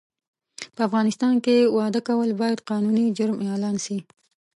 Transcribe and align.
په 0.75 0.81
افغانستان 0.87 1.33
کې 1.45 1.71
واده 1.77 1.99
کول 2.07 2.29
باید 2.41 2.63
قانوني 2.69 3.05
جرم 3.17 3.37
اعلان 3.49 3.75
سي 3.85 3.97